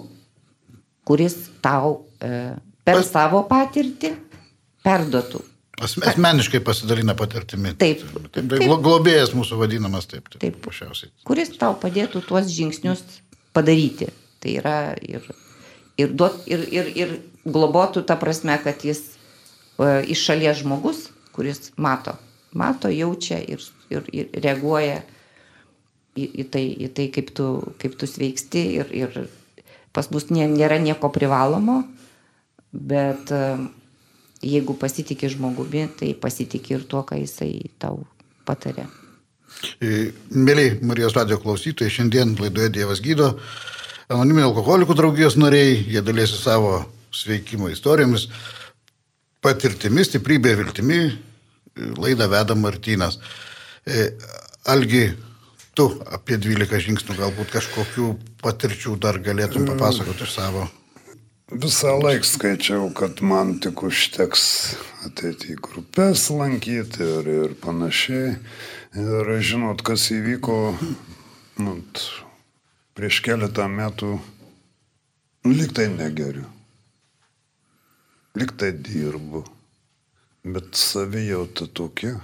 [1.07, 4.13] kuris tau e, per savo patirtį
[4.85, 5.41] perduotų.
[5.83, 7.73] Asmeniškai pasidalina patirtimi.
[7.81, 8.03] Taip.
[8.31, 10.27] taip, taip globėjas mūsų vadinamas taip.
[10.29, 10.41] Taip.
[10.43, 11.11] taip pašiausiai.
[11.27, 13.01] Kuris tau padėtų tuos žingsnius
[13.57, 14.11] padaryti.
[14.43, 15.25] Tai yra ir,
[15.97, 17.15] ir, duot, ir, ir, ir
[17.47, 19.01] globotų tą prasme, kad jis
[19.79, 22.17] e, iš šalies žmogus, kuris mato,
[22.53, 24.99] mato, jaučia ir, ir, ir reaguoja
[26.13, 27.47] į, į, tai, į tai, kaip tu,
[27.81, 29.23] kaip tu sveiksti ir, ir
[29.93, 31.83] Pas mus nėra nieko privalomo,
[32.73, 33.41] bet e,
[34.43, 37.51] jeigu pasitikė žmogumi, tai pasitikė ir tuo, ką jisai
[37.81, 38.03] tau
[38.47, 38.87] patarė.
[39.79, 43.33] E, Mėly Marijos radio klausytojai, šiandien laidoje Dievas gydo,
[44.11, 46.81] anoniminio alkoholikų draugijos nariai, jie dalėsi savo
[47.13, 48.27] sveikimo istorijomis,
[49.43, 51.01] patirtimis, stiprybė ir viltimi,
[51.99, 53.19] laidą veda Martynas.
[53.85, 54.09] E,
[54.71, 55.09] Algi,
[55.75, 60.69] tu apie 12 žingsnių galbūt kažkokių patirčių dar galėtum papasakoti iš savo?
[61.53, 64.43] Visą laiką skaičiau, kad man tik užteks
[65.05, 68.31] ateiti į grupės lankyti ir, ir panašiai.
[68.97, 70.55] Ir žinot, kas įvyko
[71.61, 71.75] nu,
[72.97, 74.15] prieš keletą metų,
[75.45, 76.47] nu, liktai negeriu.
[78.33, 79.45] Liktai dirbu.
[80.43, 82.17] Bet savijauta tokia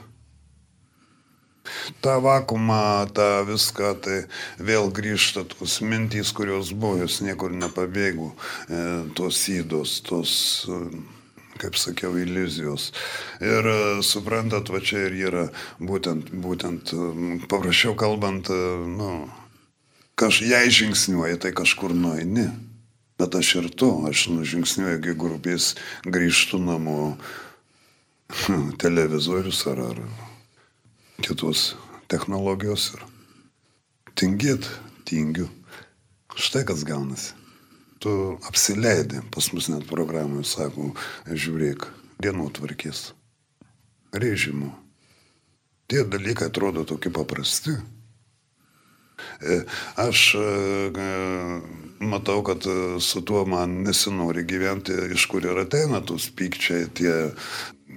[2.01, 4.17] tą vakumą, tą viską, tai
[4.59, 8.83] vėl grįžta tos mintys, kurios buvo, jos niekur nepabėgų, e,
[9.17, 10.31] tos įdos, tos
[10.69, 10.79] e,
[11.59, 12.91] kaip sakiau, iliuzijos.
[13.43, 15.45] Ir e, suprantat, va čia ir yra
[15.79, 16.95] būtent, būtent
[17.51, 18.51] paprasčiau kalbant,
[18.95, 19.11] nu,
[20.19, 22.49] kaž, jei žingsniuoji, tai kažkur nueini.
[23.19, 25.73] Bet aš ir tu, aš nužingsniuoju, kai grupės
[26.07, 26.99] grįžtų namo
[28.83, 30.28] televizorius ar, ar
[31.23, 31.73] kitos
[32.11, 33.05] technologijos ir
[34.19, 34.67] tingėt,
[35.07, 35.47] tingiu.
[36.39, 37.35] Štai kas gaunasi.
[37.99, 38.11] Tu
[38.47, 40.93] apsileidai, pas mus net programoje sako,
[41.27, 41.87] žiūrėk,
[42.23, 43.09] dienotvarkės,
[44.15, 44.71] režimo.
[45.89, 47.75] Tie dalykai atrodo tokie paprasti.
[49.43, 49.57] E,
[49.99, 51.07] aš e,
[51.99, 52.63] matau, kad
[53.03, 57.15] su tuo man nesinori gyventi, iš kur ir ateina tos pykčiai, tie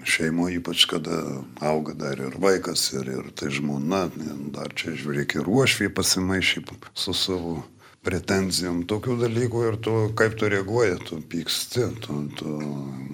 [0.05, 1.19] šeimo, ypač kada
[1.61, 4.09] auga dar ir vaikas, ir, ir tai žmona,
[4.55, 7.61] dar čia žiūrėk ir ruošviai pasimaišy su savo
[8.03, 12.57] pretenzijom, tokių dalykų ir tu, kaip tu reaguoji, tu pyksti, tu, tu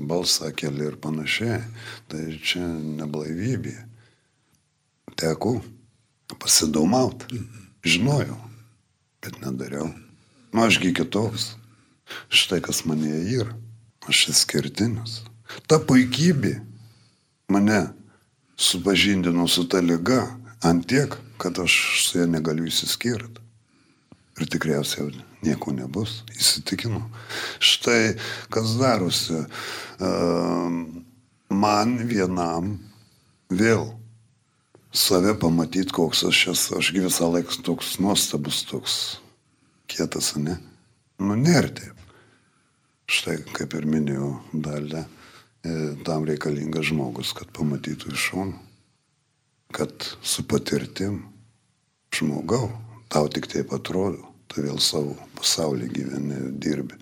[0.08, 1.60] balsą keli ir panašiai.
[2.08, 2.64] Tai čia
[3.00, 3.76] neblaivybė.
[5.18, 5.58] Teko
[6.38, 7.42] pasidomauti.
[7.84, 8.36] Žinojau,
[9.24, 9.90] bet nedariau.
[10.52, 11.52] Nu, ašgi kitoks.
[12.32, 13.52] Štai kas mane yra.
[14.08, 15.20] Aš išskirtinis.
[15.68, 16.54] Ta puikybė
[17.48, 17.86] mane
[18.56, 20.26] supažindino su ta lyga
[20.62, 21.74] ant tiek, kad aš
[22.08, 23.44] su ja negaliu įsiskirti.
[24.38, 27.00] Ir tikriausiai nieko nebus, įsitikinu.
[27.58, 28.14] Štai
[28.54, 29.40] kas darosi.
[31.50, 32.76] Man vienam
[33.50, 33.88] vėl
[34.94, 36.78] save pamatyti, koks aš esu.
[36.78, 38.94] Ašgi visą laiką toks nuostabus, toks
[39.90, 40.58] kietas, ne?
[41.18, 41.94] Nu, nėra taip.
[43.10, 45.06] Štai kaip ir minėjau dalę
[46.04, 48.58] tam reikalingas žmogus, kad pamatytų iš šono,
[49.74, 51.22] kad su patirtim
[52.14, 52.70] žmogau,
[53.12, 56.98] tau tik taip atrodo, tu vėl savo pasaulį gyveni, dirbi.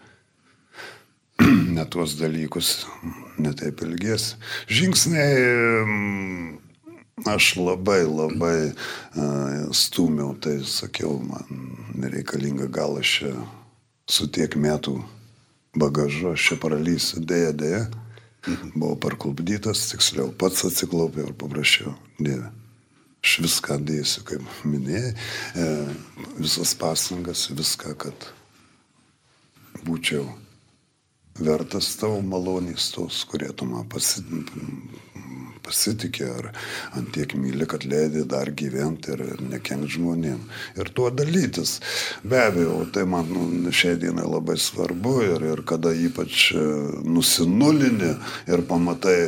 [1.76, 2.86] Net tuos dalykus
[3.38, 4.38] netaip ilgėsi.
[4.72, 5.36] Žingsniai
[5.84, 6.48] mm,
[7.28, 13.36] aš labai, labai uh, stumiau, tai sakiau, man nereikalinga gal aš čia
[14.06, 14.96] su tiek metų
[15.76, 17.84] bagažu, aš čia paralysiu, dėja, dėja.
[18.46, 22.52] Buvau parklubdytas, tiksliau pats atsiklaupiau ir paprašiau, Dieve,
[23.24, 25.12] aš viską dėsiu, kaip minėjai,
[25.58, 25.68] e,
[26.38, 28.28] visas pastangas, viską, kad
[29.86, 30.28] būčiau
[31.40, 34.22] vertas tavo malonės tos, kurie tu man pasi,
[35.66, 36.48] pasitikė, ar
[36.98, 40.40] ant tiek myli, kad leidė dar gyventi ir nekenk žmonėm.
[40.78, 41.80] Ir tuo dalytis.
[42.24, 46.64] Be abejo, tai man nu, šiai dienai labai svarbu ir, ir kada ypač e,
[47.04, 48.14] nusinulini
[48.46, 49.20] ir pamatai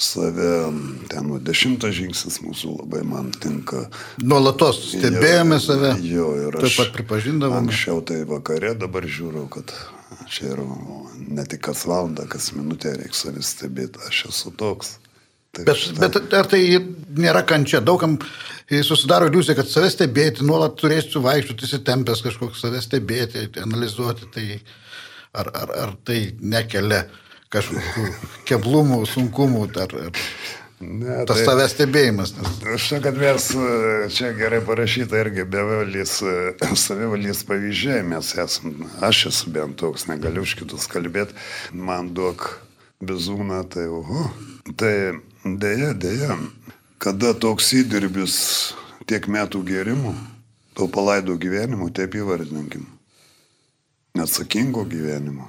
[0.00, 0.72] save,
[1.12, 3.84] ten nuo dešimtas žingsnis mūsų labai man tinka.
[4.24, 5.92] Nuolatos stebėjome Jo, save.
[6.06, 7.66] Jo, ir Taip aš pat pripažindavome.
[7.66, 9.74] Anksčiau tai vakare, dabar žiūriu, kad
[10.32, 10.64] čia yra
[11.28, 14.96] ne tik kas valandą, kas minutę reikia savį stebėti, aš esu toks.
[15.50, 16.62] Tai Bet, bet ar tai
[17.18, 17.80] nėra kančia?
[17.82, 18.18] Daugam
[18.86, 24.46] susidaro iliuzija, kad save stebėti, nuolat turėsiu vaikščioti įsitempęs kažkoks save stebėti, analizuoti, tai
[25.34, 27.02] ar, ar, ar tai nekelia
[27.50, 28.06] kažkokių
[28.50, 30.24] keblumų, sunkumų, ar, ar
[30.80, 32.30] Ne, tas tai- savęs stebėjimas.
[32.38, 32.52] Nes...
[32.72, 33.64] Aš tai, kad mes e,
[34.16, 36.36] čia gerai parašyta irgi bevalys, e,
[36.86, 41.36] savivalys pavyzdžiai, mes esame, aš esu bent toks, negaliu už kitus kalbėti,
[41.76, 42.46] man duok
[43.04, 44.24] bizūną, tai oho.
[44.80, 44.94] Tai
[45.44, 46.36] dėja, dėja,
[47.00, 48.34] kada toks įdirbis
[49.08, 50.14] tiek metų gėrimų,
[50.76, 52.84] to palaido gyvenimo, taip įvardinkim,
[54.18, 55.48] neatsakingo gyvenimo.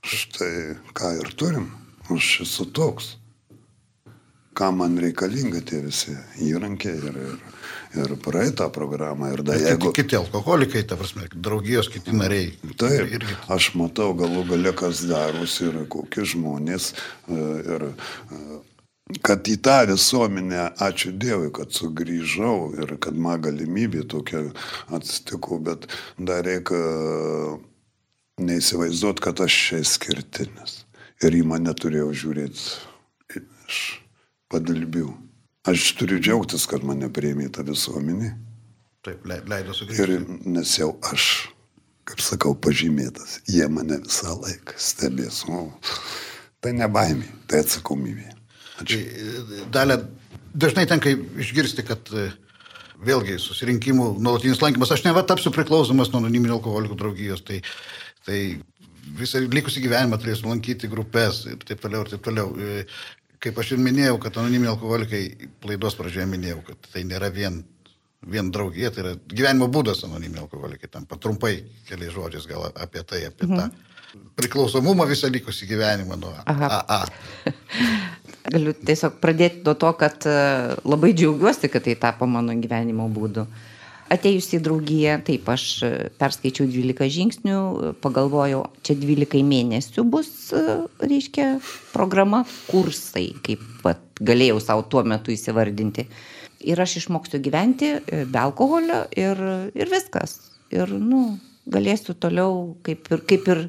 [0.00, 1.70] Štai ką ir turim,
[2.12, 3.16] aš esu toks.
[4.56, 7.59] Kam man reikalinga tie visi įrankiai ir, ir,
[7.94, 9.32] ir praeitą programą.
[9.34, 9.68] Ir da, Jeigu...
[9.68, 12.52] jeigu, Kiti alkoholikai, ta prasme, draugijos kiti nariai.
[12.78, 13.36] taip, Irgi.
[13.50, 16.92] aš matau galų gale, kas darosi ir kokie žmonės.
[17.28, 17.86] e, Ir,
[18.30, 18.60] e,
[19.26, 24.44] kad į tą visuomenę, ačiū Dievui, kad sugrįžau ir kad man galimybė tokia
[24.94, 27.56] atsitiko, bet dar reikia e,
[28.40, 30.84] neįsivaizduoti, kad aš čia išskirtinis.
[31.26, 33.80] Ir į mane turėjau žiūrėti iš
[34.50, 35.10] padalbių.
[35.68, 38.30] Aš turiu džiaugtis, kad mane prieimė į tą visuomenį.
[39.04, 40.38] Taip, le- leido Ir sugrįžti.
[40.48, 41.48] nes jau aš,
[42.08, 45.42] kaip sakau, pažymėtas, jie mane visą laiką stebės.
[45.48, 45.66] O,
[46.60, 48.30] tai ne baimė, tai atsakomybė.
[48.80, 49.00] Ačiū.
[49.72, 49.98] Dalė,
[50.56, 52.30] dažnai tenka išgirsti, kad e,
[53.04, 57.60] vėlgi susirinkimų nuolatinis lankymas, aš ne va tapsiu priklausomas nuo anoniminio alkoholikų draugijos, tai,
[58.24, 58.40] tai
[59.20, 62.52] visą likusį gyvenimą turėsiu lankyti grupės ir taip toliau, ir taip toliau.
[63.40, 65.20] Kaip aš ir minėjau, kad anoniminiai alkoholikai,
[65.64, 67.62] laidos pradžioje minėjau, kad tai nėra vien,
[68.20, 70.90] vien draugija, tai yra gyvenimo būdas anoniminiai alkoholikai.
[70.92, 71.54] Tam patrumpai
[71.88, 73.56] keliais žodžiais gal apie tai, apie mhm.
[73.56, 73.88] tą
[74.38, 76.70] priklausomumą visą likusį gyvenimą nuo Aha.
[76.80, 77.00] AA.
[78.52, 80.36] Galiu tiesiog pradėti nuo to, kad e,
[80.88, 83.44] labai džiaugiuosi, kad tai tapo mano gyvenimo būdu.
[84.10, 90.30] Atėjus į draugiją, taip, aš e, perskaičiau 12 žingsnių, e, pagalvojau, čia 12 mėnesių bus,
[90.50, 90.62] e,
[91.04, 91.46] reiškia,
[91.92, 92.40] programa,
[92.72, 96.08] kursai, kaip vat, galėjau savo tuo metu įsivardinti.
[96.66, 99.38] Ir aš išmoksiu gyventi be alkoholio ir,
[99.78, 100.40] ir viskas.
[100.74, 101.38] Ir, nu,
[101.70, 103.64] galėsiu toliau kaip ir, kaip ir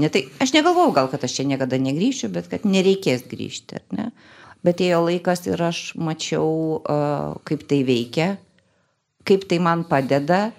[0.00, 3.82] Ne tai, aš negalvojau gal, kad aš čia niekada negrįšiu, bet kad nereikės grįžti.
[3.92, 4.06] Ne?
[4.64, 6.80] Bet ėjo laikas ir aš mačiau,
[7.44, 8.30] kaip tai veikia,
[9.28, 10.50] kaip tai man padeda.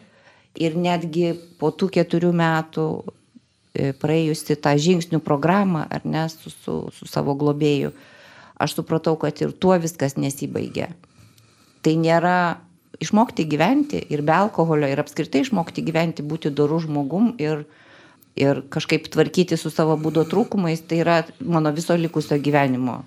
[0.54, 6.76] Ir netgi po tų keturių metų e, praėjusi tą žingsnių programą, ar ne, su, su,
[6.93, 7.89] su savo globėju,
[8.62, 10.91] aš supratau, kad ir tuo viskas nesibaigia.
[11.82, 12.36] Tai nėra
[13.02, 17.65] išmokti gyventi ir be alkoholio, ir apskritai išmokti gyventi, būti dorų žmogum ir,
[18.38, 23.02] ir kažkaip tvarkyti su savo būdo trūkumais, tai yra mano viso likusio gyvenimo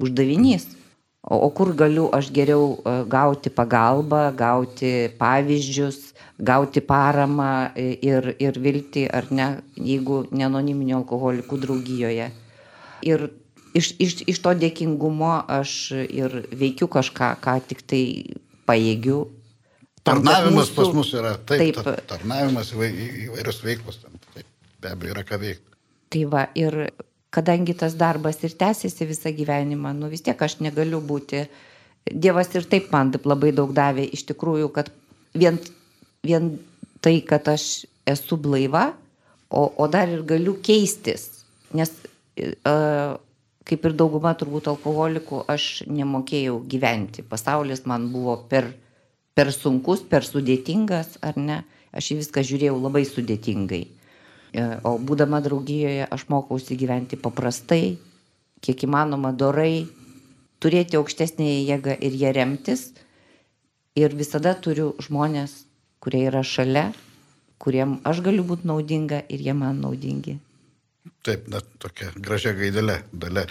[0.00, 0.77] uždavinys.
[1.22, 8.30] O, o kur galiu aš geriau e, gauti pagalbą, gauti pavyzdžius, gauti paramą e, ir,
[8.38, 12.28] ir viltį, ar ne, jeigu ne anoniminio alkoholikų draugijoje.
[13.10, 13.26] Ir
[13.74, 15.74] iš, iš, iš to dėkingumo aš
[16.06, 18.04] ir veikiu kažką, ką tik tai
[18.70, 19.24] pajėgiu.
[20.06, 22.06] Tarnavimas mūsų- pas mus yra taip, Taip.
[22.08, 22.94] tarnavimas įvai-
[23.26, 23.98] įvairios veiklos.
[24.04, 24.46] Ten, taip,
[24.80, 25.66] be abejo, yra ką veikti.
[26.08, 26.92] Tai va, ir
[27.30, 31.44] kadangi tas darbas ir tęsiasi visą gyvenimą, nu vis tiek aš negaliu būti.
[32.08, 34.88] Dievas ir taip man labai daug davė, iš tikrųjų, kad
[35.36, 35.58] vien,
[36.24, 36.54] vien
[37.04, 38.92] tai, kad aš esu blaiva,
[39.50, 41.44] o, o dar ir galiu keistis.
[41.76, 41.92] Nes,
[42.40, 43.18] uh,
[43.68, 47.24] kaip ir dauguma turbūt alkoholikų, aš nemokėjau gyventi.
[47.26, 48.70] Pasaulis man buvo per,
[49.36, 51.62] per sunkus, per sudėtingas, ar ne?
[51.92, 53.84] Aš į viską žiūrėjau labai sudėtingai.
[54.52, 57.98] E, O būdama draugijoje aš mokausi gyventi paprastai,
[58.64, 59.86] kiek įmanoma dorai,
[60.62, 62.88] turėti aukštesnį jėgą ir ją remtis.
[63.98, 65.64] Ir visada turiu žmonės,
[66.02, 66.92] kurie yra šalia,
[67.58, 70.38] kuriem aš galiu būti naudinga ir jie man naudingi.
[71.26, 73.00] Taip, net tokia gražia gaidelė.
[73.12, 73.46] Dalė,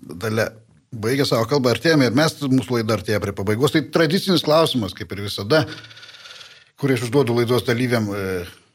[0.00, 0.50] dalė.
[0.90, 3.70] Baigė savo kalbą artėjame ir mes, mūsų laida artėja prie pabaigos.
[3.70, 5.60] Tai tradicinis klausimas, kaip ir visada,
[6.82, 8.08] kurį aš užduodu laidos dalyviam.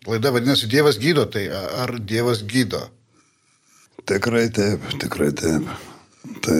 [0.05, 2.81] Laida vadinasi Dievas gydo, tai ar Dievas gydo?
[4.05, 5.65] Tikrai taip, tikrai taip.
[6.45, 6.59] Tai,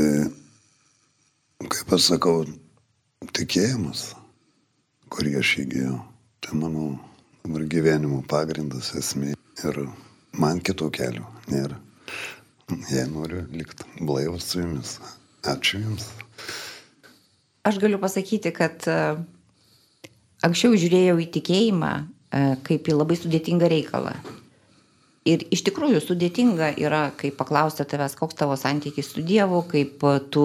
[1.70, 2.40] kaip aš sakau,
[3.38, 4.08] tikėjimas,
[5.14, 6.00] kurį aš įgyjau,
[6.42, 6.88] tai mano
[7.44, 9.36] dabar gyvenimo pagrindas esmė.
[9.62, 9.78] Ir
[10.42, 11.78] man kitų kelių nėra.
[12.90, 14.98] Jei noriu likti blaivas su jumis.
[15.46, 16.10] Ačiū Jums.
[17.66, 18.98] Aš galiu pasakyti, kad e,
[20.46, 21.94] anksčiau žiūrėjau į tikėjimą
[22.68, 24.16] kaip į labai sudėtingą reikalą.
[25.26, 30.44] Ir iš tikrųjų sudėtinga yra, kai paklausia tavęs, koks tavo santykis su Dievu, kaip tu,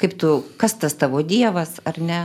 [0.00, 2.22] kaip tu, kas tas tavo Dievas ar ne.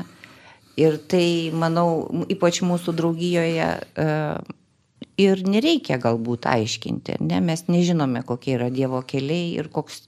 [0.79, 4.07] Ir tai, manau, ypač mūsų draugijoje e,
[5.19, 7.41] ir nereikia galbūt aiškinti, ne?
[7.41, 10.03] mes nežinome, kokie yra Dievo keliai ir koks,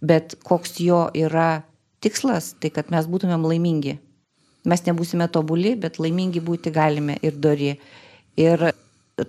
[0.00, 1.62] bet koks jo yra
[2.00, 3.98] tikslas, tai kad mes būtumėm laimingi.
[4.68, 7.74] Mes nebūsime tobuli, bet laimingi būti galime ir dori.
[8.40, 8.70] Ir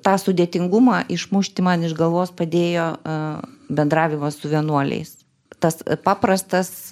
[0.03, 2.87] tą sudėtingumą išmušti man iš galvos padėjo
[3.71, 5.15] bendravimas su vienuoliais.
[5.61, 6.91] Tas paprastas,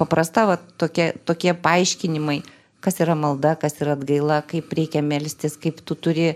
[0.00, 2.40] paprasta va, tokie, tokie paaiškinimai,
[2.84, 6.34] kas yra malda, kas yra atgaila, kaip reikia melstis, kaip tu turi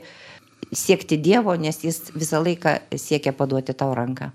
[0.75, 4.31] siekti Dievo, nes jis visą laiką siekia paduoti tau ranką.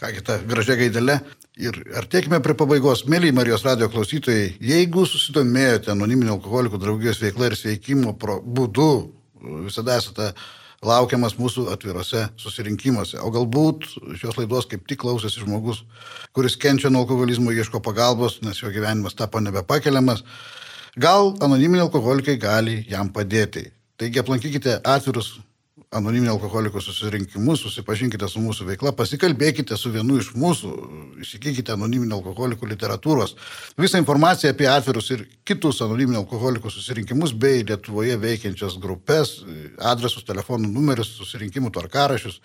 [0.00, 1.20] Ką kita gražia gaidelė.
[1.54, 3.04] Ir artėkime prie pabaigos.
[3.06, 8.86] Mėly Marijos radio klausytojai, jeigu susidomėjote anoniminio alkoholikų draugijos veikla ir sveikimo būdu,
[9.62, 10.32] visada esate
[10.82, 13.20] laukiamas mūsų atvirose susirinkimuose.
[13.22, 13.86] O galbūt
[14.18, 15.84] šios laidos kaip tik klausėsi žmogus,
[16.34, 20.26] kuris kenčia nuo alkoholizmo, ieško pagalbos, nes jo gyvenimas tapo nebepakeliamas.
[20.98, 23.68] Gal anoniminiai alkoholikai gali jam padėti.
[23.94, 25.36] Taigi aplankykite atvirus
[25.94, 30.72] anoniminio alkoholiko susirinkimus, susipažinkite su mūsų veikla, pasikalbėkite su vienu iš mūsų,
[31.22, 33.36] įsigykite anoniminio alkoholiko literatūros.
[33.80, 39.36] Visą informaciją apie atvirus ir kitus anoniminio alkoholiko susirinkimus bei Lietuvoje veikiančias grupės,
[39.78, 42.40] adresus, telefonų numerius, susirinkimų tvarkarašius.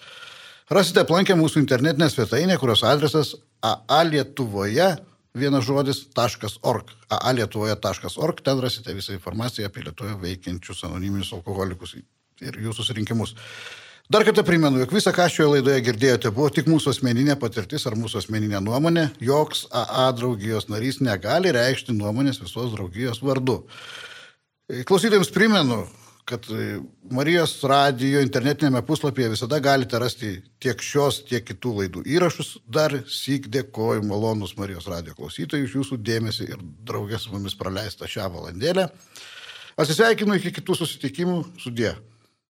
[0.69, 3.33] Rasite aplankę mūsų internetinę svetainę, kurios adresas
[3.65, 4.91] aalietuvoje
[5.33, 6.05] vienas žodis
[6.61, 6.93] .org.
[7.09, 11.97] aalietuvoje.org, ten rasite visą informaciją apie Lietuvoje veikiančius anoniminius alkoholikus
[12.43, 13.35] ir jų susirinkimus.
[14.09, 17.93] Dar kartą primenu, jog visą, ką šioje laidoje girdėjote, buvo tik mūsų asmeninė patirtis ar
[17.99, 19.03] mūsų asmeninė nuomonė.
[19.21, 23.59] Joks AA draugijos narys negali reikšti nuomonės visos draugijos vardu.
[24.89, 25.83] Klausytėms primenu,
[26.29, 26.45] kad
[27.13, 32.55] Marijos radijo internetinėme puslapyje visada galite rasti tiek šios, tiek kitų laidų įrašus.
[32.65, 38.09] Dar sėk dėkoju malonus Marijos radijo klausytojai už jūsų dėmesį ir draugės su mumis praleistą
[38.09, 38.89] šią valandėlę.
[39.79, 41.43] Atsisveikinu iki kitų susitikimų.
[41.61, 41.93] Sudė.